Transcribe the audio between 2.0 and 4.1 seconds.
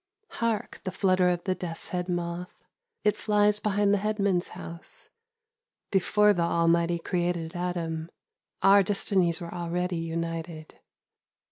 moth; It flies behind the